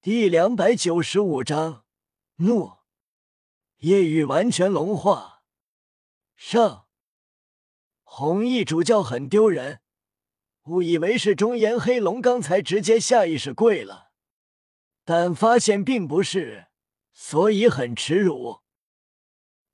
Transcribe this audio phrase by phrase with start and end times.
[0.00, 1.84] 第两百九十五章
[2.36, 2.74] 怒。
[3.78, 5.42] 夜雨完全融化。
[6.36, 6.86] 上。
[8.04, 9.80] 红衣主教很丢人，
[10.66, 14.12] 误以为是中炎黑龙，刚才直接下意识跪了，
[15.04, 16.68] 但发现并不是，
[17.12, 18.60] 所以很耻辱。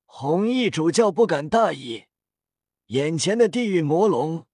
[0.05, 2.05] 红衣主教不敢大意，
[2.87, 4.47] 眼前的地狱魔龙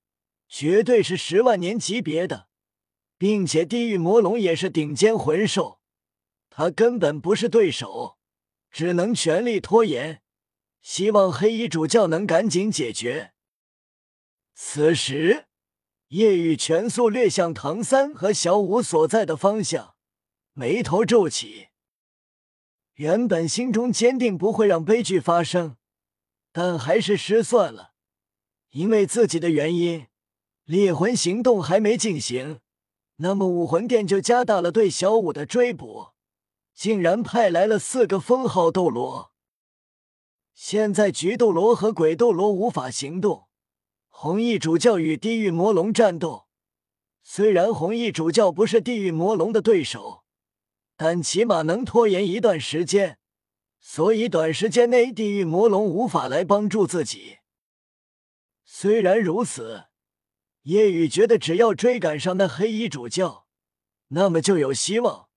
[0.49, 2.49] 绝对是十万年级别的。
[3.21, 5.79] 并且地狱魔龙也是顶尖魂兽，
[6.49, 8.17] 他根本不是对手，
[8.71, 10.23] 只能全力拖延，
[10.81, 13.34] 希望黑衣主教能赶紧解决。
[14.55, 15.45] 此时，
[16.07, 19.94] 夜雨全速掠向唐三和小五所在的方向，
[20.53, 21.67] 眉头皱起。
[22.95, 25.77] 原本心中坚定不会让悲剧发生，
[26.52, 27.94] 但还是失算了，
[28.72, 30.08] 因为自己的原因，
[30.63, 32.61] 猎魂行动还没进行。
[33.23, 36.07] 那么武魂殿就加大了对小五的追捕，
[36.73, 39.31] 竟然派来了四个封号斗罗。
[40.55, 43.47] 现在菊斗罗和鬼斗罗无法行动，
[44.09, 46.47] 红衣主教与地狱魔龙战斗。
[47.22, 50.23] 虽然红衣主教不是地狱魔龙的对手，
[50.97, 53.19] 但起码能拖延一段时间，
[53.80, 57.38] 所以短时间内地狱魔龙无法来帮助自己。
[58.66, 59.91] 虽然如此。
[60.64, 63.48] 叶雨觉得，只要追赶上那黑衣主教，
[64.09, 65.30] 那么就有希望。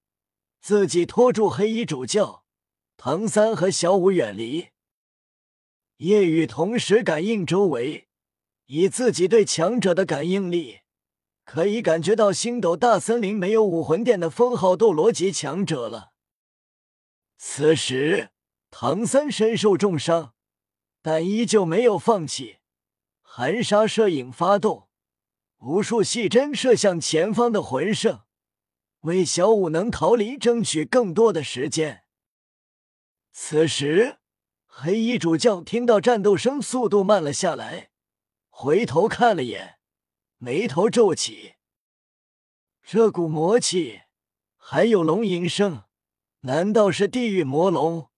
[0.60, 2.44] 自己拖住黑衣主教，
[2.96, 4.68] 唐三和小五远离。
[5.98, 8.08] 叶雨同时感应周围，
[8.66, 10.80] 以自己对强者的感应力，
[11.44, 16.12] 可以感觉到星斗大森林没有武魂殿的封号斗罗级强者了。
[17.38, 18.30] 此时，
[18.70, 20.34] 唐三身受重伤，
[21.00, 22.56] 但依旧没有放弃，
[23.22, 24.88] 含沙射影发动。
[25.66, 28.20] 无数细针射向前方的魂圣，
[29.00, 32.04] 为小五能逃离争取更多的时间。
[33.32, 34.18] 此时，
[34.66, 37.88] 黑衣主教听到战斗声，速度慢了下来，
[38.50, 39.78] 回头看了眼，
[40.36, 41.54] 眉头皱起。
[42.82, 44.02] 这股魔气，
[44.58, 45.84] 还有龙吟声，
[46.40, 48.10] 难道是地狱魔龙？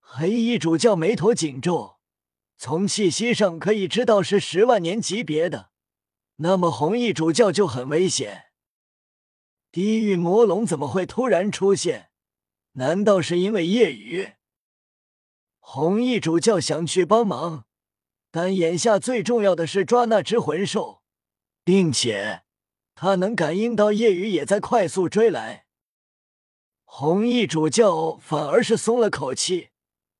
[0.00, 2.00] 黑衣主教眉头紧皱，
[2.56, 5.70] 从气息上可以知道是十万年级别的。
[6.36, 8.46] 那么红衣主教就很危险。
[9.70, 12.10] 地狱魔龙怎么会突然出现？
[12.72, 14.32] 难道是因为夜雨？
[15.60, 17.66] 红衣主教想去帮忙，
[18.30, 21.02] 但眼下最重要的是抓那只魂兽，
[21.64, 22.42] 并且
[22.94, 25.66] 他能感应到夜雨也在快速追来。
[26.84, 29.70] 红衣主教反而是松了口气，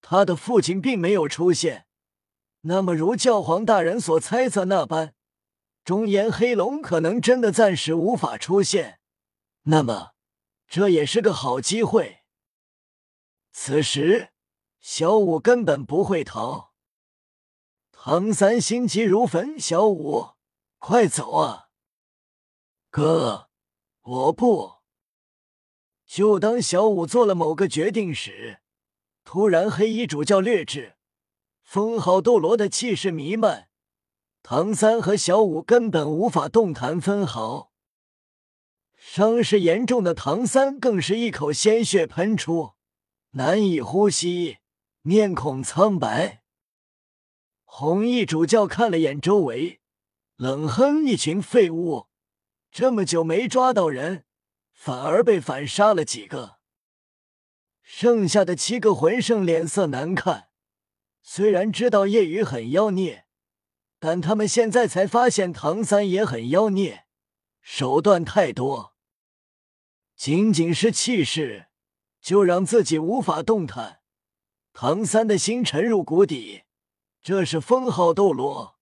[0.01, 1.87] 他的父亲并没有出现。
[2.63, 5.15] 那么如教皇大人所猜测那般。
[5.85, 9.01] 中炎黑龙可能真的暂时无法出现，
[9.65, 10.13] 那么
[10.67, 12.23] 这也是个好机会。
[13.53, 14.31] 此时，
[14.81, 16.73] 小五根本不会逃。
[17.93, 20.31] 唐三心急如焚：“小五，
[20.79, 21.69] 快走啊！”
[22.91, 23.51] 哥，
[24.01, 24.77] 我不。
[26.07, 28.61] 就当小五做了某个决定时，
[29.23, 30.97] 突然黑衣主教掠至，
[31.63, 33.69] 封号斗罗的气势弥漫。
[34.47, 37.73] 唐三和小五根本无法动弹分毫，
[38.95, 42.75] 伤势严重的唐三更是一口鲜血喷出，
[43.31, 44.59] 难以呼吸，
[45.01, 46.43] 面孔苍白。
[47.65, 49.81] 红衣主教看了眼周围，
[50.37, 52.09] 冷哼：“一群废物，
[52.71, 54.27] 这么久没抓到人，
[54.75, 56.59] 反而被反杀了几个。”
[57.81, 60.49] 剩下的七个魂圣脸色难看，
[61.23, 63.24] 虽然知道夜雨很妖孽。
[64.07, 67.07] 但他们现在才发现唐三也很妖孽，
[67.63, 68.95] 手段太多。
[70.15, 71.69] 仅仅是气势，
[72.21, 74.03] 就让自己无法动弹。
[74.75, 76.65] 唐三的心沉入谷底。
[77.23, 78.79] 这是封号斗罗，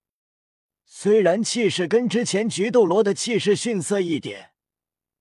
[0.85, 4.55] 虽然气势跟之前菊斗罗的气势逊色一点，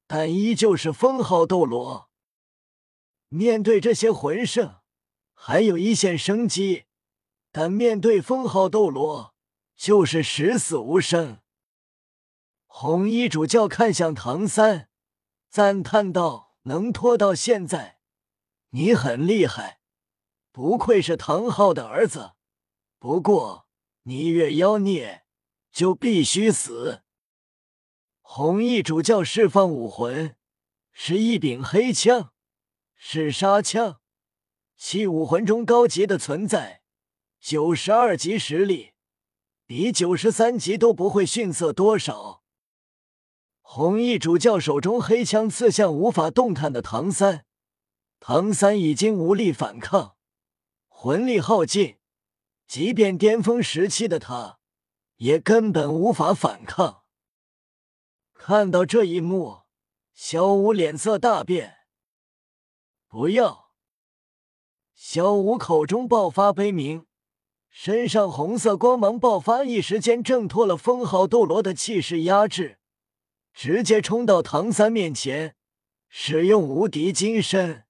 [0.07, 2.09] 但依旧是封号斗罗。
[3.29, 4.77] 面对这些魂圣，
[5.35, 6.85] 还有一线生机，
[7.51, 9.35] 但面对封号斗罗。
[9.81, 11.39] 就是十死无生。
[12.67, 14.89] 红衣主教看向唐三，
[15.49, 17.99] 赞叹道：“能拖到现在，
[18.69, 19.79] 你很厉害，
[20.51, 22.33] 不愧是唐昊的儿子。
[22.99, 23.67] 不过，
[24.03, 25.25] 你越妖孽，
[25.71, 27.01] 就必须死。”
[28.21, 30.35] 红衣主教释放武魂，
[30.91, 32.31] 是一柄黑枪，
[32.93, 33.99] 是杀枪，
[34.77, 36.83] 其武魂中高级的存在，
[37.39, 38.90] 九十二级实力。
[39.73, 42.43] 比九十三级都不会逊色多少。
[43.61, 47.45] 红衣主教手中黑枪刺向无法动弹的唐三，
[48.19, 50.17] 唐三已经无力反抗，
[50.89, 51.99] 魂力耗尽，
[52.67, 54.59] 即便巅峰时期的他，
[55.15, 57.03] 也根本无法反抗。
[58.33, 59.61] 看到这一幕，
[60.13, 61.77] 小五脸色大变。
[63.07, 63.71] 不要！
[64.93, 67.05] 小五口中爆发悲鸣，
[67.73, 72.79] 身上红色光芒爆发，一时间挣脱了封号斗罗的气势压制。
[73.53, 75.55] 直接冲到唐三面前，
[76.09, 77.85] 使用无敌金身。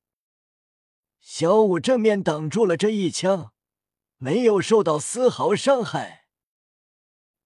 [1.19, 3.53] 小五正面挡住了这一枪，
[4.17, 6.25] 没有受到丝毫伤害。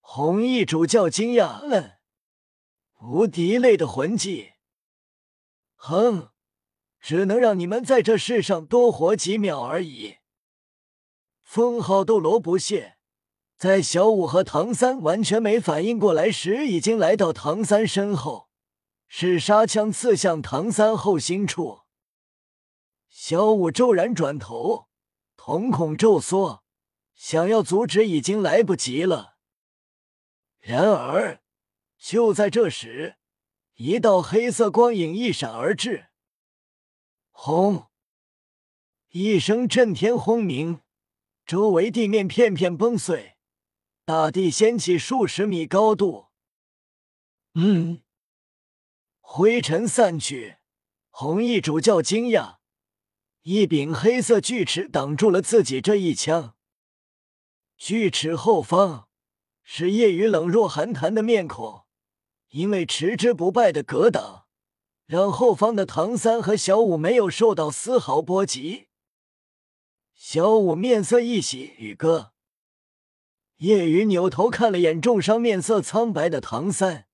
[0.02, 1.94] 红衣主教惊讶：“嗯，
[3.02, 4.52] 无敌类的魂技，
[5.76, 6.30] 哼，
[7.00, 10.18] 只能让你们在这世上多活几秒而已。”
[11.56, 12.98] 封号斗罗不屑。
[13.56, 18.50] 在小五和唐三完全没反应过来时，已经来到唐三身后，
[19.08, 21.84] 是杀枪刺向唐三后心处。
[23.08, 24.90] 小五骤然转头，
[25.38, 26.66] 瞳孔骤缩，
[27.16, 29.38] 想要阻止已经来不及了。
[30.60, 31.40] 然而，
[31.98, 33.16] 就在这时，
[33.76, 36.08] 一道黑色光影一闪而至，
[37.32, 37.86] 轰！
[39.12, 40.82] 一声震天轰鸣，
[41.46, 43.34] 周围地面片片崩碎。
[44.04, 46.28] 大地掀起数十米高度，
[47.56, 48.04] 嗯，
[49.20, 50.58] 灰尘散去。
[51.10, 52.58] 红衣主教惊讶，
[53.42, 56.56] 一柄黑色巨齿挡住了自己这一枪。
[57.78, 59.08] 巨齿后方
[59.64, 61.86] 是夜雨冷若寒潭的面孔，
[62.50, 64.46] 因为持之不败的格挡，
[65.08, 68.90] 让后方的唐三和小五没有受到丝毫波及。
[70.18, 72.34] 小五面色一喜，宇哥。
[73.58, 77.08] 叶雨扭头看了眼重伤、面色苍白的唐三，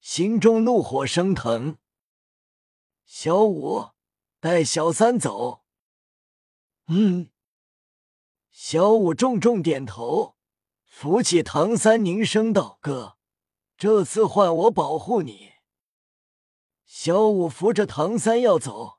[0.00, 1.78] 心中怒火升腾。
[3.04, 3.88] 小五，
[4.38, 5.62] 带小三走。
[6.88, 7.30] 嗯。
[8.50, 10.36] 小五重重点头，
[10.84, 13.16] 扶起唐三，凝声道：“哥，
[13.78, 15.52] 这次换我保护你。”
[16.84, 18.98] 小五扶着唐三要走，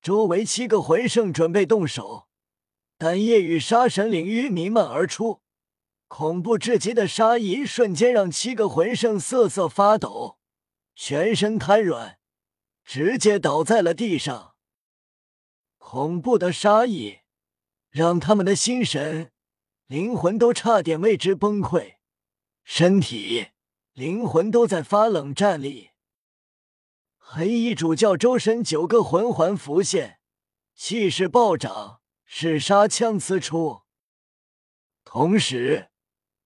[0.00, 2.28] 周围七个魂圣准备动手，
[3.04, 5.42] 但夜雨杀神领域弥漫而出。
[6.06, 10.38] 恐怖至极的杀意瞬间让七个魂圣瑟瑟发抖，
[10.94, 12.20] 全身瘫软，
[12.84, 14.54] 直接倒在了地上。
[15.78, 17.22] 恐怖的杀意
[17.90, 19.32] 让他们的心神、
[19.88, 21.94] 灵魂都差点为之崩溃，
[22.62, 23.48] 身体、
[23.94, 25.90] 灵魂都在发冷战栗。
[27.18, 30.20] 黑衣主教周身九个魂环浮现，
[30.76, 32.01] 气势暴涨，
[32.34, 33.82] 是杀枪刺出，
[35.04, 35.90] 同时。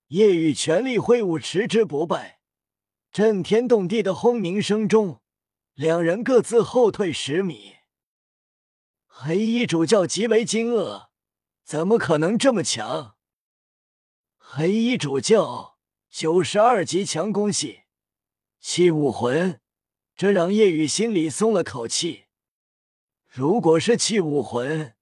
[0.08, 2.40] 夜雨全力挥舞，持之不败。
[3.12, 5.20] 震天动地的轰鸣声中，
[5.74, 7.76] 两人各自后退十米。
[9.06, 11.06] 黑衣主教极为惊愕：
[11.62, 13.16] 怎么可能这么强？
[14.38, 15.78] 黑衣主教
[16.10, 17.82] 九十二级强攻系，
[18.58, 19.60] 器武魂，
[20.16, 22.24] 这让夜雨心里松了口气。
[23.28, 24.95] 如果是器武魂，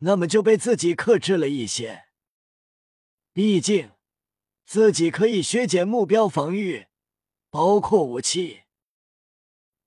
[0.00, 2.04] 那么就被自己克制了一些。
[3.32, 3.92] 毕竟。
[4.72, 6.86] 自己可以削减目标防御，
[7.50, 8.60] 包括武器。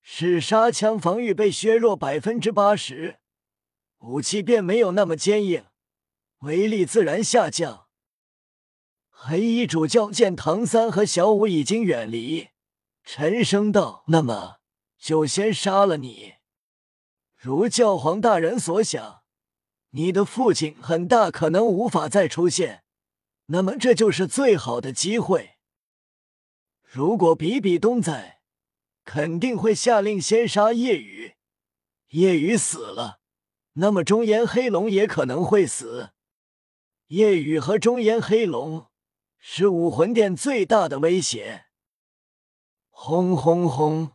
[0.02, 3.18] 使杀枪防御被削弱百分之八十，
[4.00, 5.64] 武器便没有那么坚硬，
[6.40, 7.86] 威力自然下降。
[9.08, 12.48] 黑衣主教见唐三和小五已经远离，
[13.04, 14.58] 沉声道：“那么
[14.98, 16.34] 就先杀了你。
[17.34, 19.23] 如教皇大人所想，
[19.94, 22.82] 你的父亲很大可能无法再出现。”
[23.48, 25.56] 那么这就是最好的机会。
[26.82, 28.40] 如果比比东在，
[29.04, 31.34] 肯定会下令先杀夜雨。
[32.12, 33.20] 夜雨死了，
[33.74, 36.12] 那么中炎黑龙也可能会死。
[37.08, 38.86] 夜雨和中炎黑龙
[39.38, 41.66] 是武魂殿最大的威胁。
[42.88, 44.12] 轰轰轰！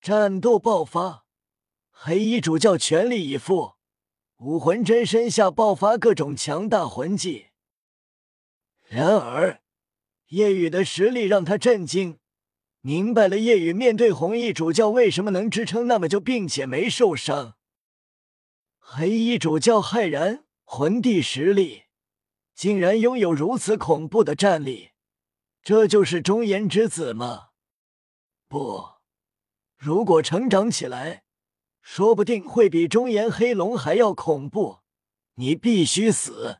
[0.00, 1.26] 战斗爆发，
[1.90, 3.74] 黑衣主教全力以赴，
[4.38, 7.46] 武魂真身下爆发各种强大魂技。
[8.88, 9.62] 然而，
[10.28, 12.20] 夜雨的实力让他震惊，
[12.80, 17.56] 明白了夜雨面对红衣主教为什么能支撑那么久，并且没受伤。
[18.78, 21.84] 黑衣主教骇然，魂帝实力
[22.54, 24.90] 竟然拥有如此恐怖的战力，
[25.62, 27.48] 这就是中炎之子吗？
[28.46, 28.84] 不，
[29.76, 31.24] 如果成长起来，
[31.90, 34.80] 说不定会比中炎黑龙还要恐怖。
[35.36, 36.58] 你必须死！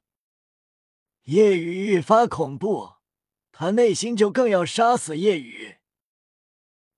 [1.25, 2.94] 夜雨愈发恐怖，
[3.52, 5.76] 他内心就更要杀死夜雨。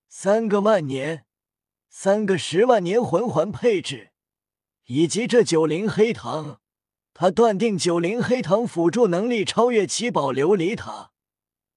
[0.09, 1.27] 三个万年、
[1.89, 4.13] 三个十万年魂环配置，
[4.87, 6.61] 以及这九灵黑糖，
[7.13, 11.11] 他断定九灵黑糖辅助能力超越七宝琉璃塔，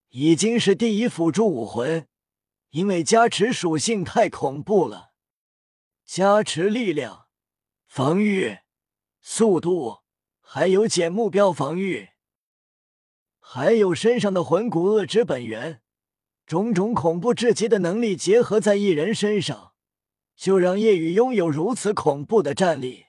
[0.09, 2.07] 已经是第一辅助武魂。
[2.69, 5.12] 因为加持属性太恐怖了，
[6.05, 7.27] 加持力量、
[7.87, 8.59] 防御、
[9.21, 9.99] 速度，
[10.41, 12.09] 还有减目标防御，
[13.39, 15.81] 还有身上的魂骨恶之本源，
[16.45, 19.73] 种种恐怖至极的能力结合在一人身上，
[20.35, 23.05] 就让叶雨拥有如此恐怖的战力。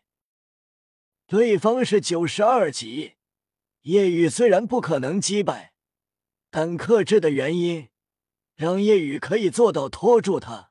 [1.26, 3.14] 对方是九十二级，
[3.82, 5.74] 叶雨虽然不可能击败，
[6.50, 7.88] 但克制的原因。
[8.56, 10.70] 让夜雨可以做到拖住他。